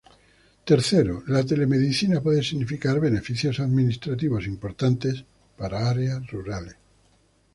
Tercero, 0.71 1.23
la 1.27 1.45
telemedicina 1.45 2.21
puede 2.23 2.41
significar 2.41 2.99
beneficios 2.99 3.59
administrativos 3.59 4.47
importantes 4.47 5.23
para 5.55 5.87
áreas 5.91 6.25
rurales. 6.31 6.75